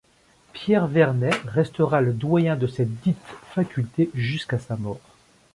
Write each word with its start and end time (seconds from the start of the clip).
Pierre 0.53 0.87
Vernet 0.89 1.29
restera 1.45 2.01
le 2.01 2.11
Doyen 2.13 2.55
de 2.55 2.65
cette 2.65 2.89
dite 3.03 3.19
Faculté 3.51 4.09
jusqu'à 4.15 4.57
sa 4.57 4.75
mort. 4.75 5.15